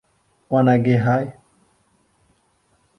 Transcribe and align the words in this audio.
Wanna 0.49 0.79
get 0.79 0.99
high? 1.01 1.35